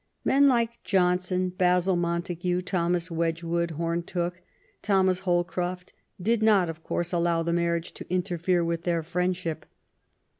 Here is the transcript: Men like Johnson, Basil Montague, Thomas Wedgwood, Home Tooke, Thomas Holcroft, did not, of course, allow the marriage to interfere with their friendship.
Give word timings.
Men 0.25 0.47
like 0.47 0.83
Johnson, 0.83 1.49
Basil 1.49 1.95
Montague, 1.95 2.63
Thomas 2.63 3.11
Wedgwood, 3.11 3.69
Home 3.77 4.01
Tooke, 4.01 4.41
Thomas 4.81 5.19
Holcroft, 5.19 5.93
did 6.19 6.41
not, 6.41 6.69
of 6.69 6.83
course, 6.83 7.13
allow 7.13 7.43
the 7.43 7.53
marriage 7.53 7.91
to 7.93 8.11
interfere 8.11 8.63
with 8.65 8.81
their 8.83 9.03
friendship. 9.03 9.63